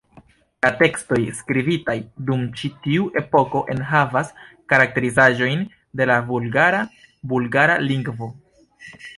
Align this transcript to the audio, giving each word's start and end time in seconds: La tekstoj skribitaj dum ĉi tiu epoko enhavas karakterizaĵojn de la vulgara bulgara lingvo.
La 0.65 0.69
tekstoj 0.77 1.17
skribitaj 1.39 1.95
dum 2.29 2.47
ĉi 2.61 2.71
tiu 2.85 3.05
epoko 3.21 3.61
enhavas 3.75 4.33
karakterizaĵojn 4.73 5.63
de 6.01 6.09
la 6.13 6.19
vulgara 6.33 6.83
bulgara 7.35 7.81
lingvo. 7.91 8.33